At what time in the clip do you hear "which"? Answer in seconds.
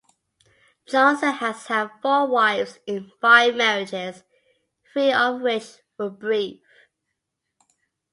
5.41-5.77